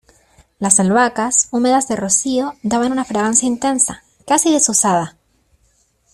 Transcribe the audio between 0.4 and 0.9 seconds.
las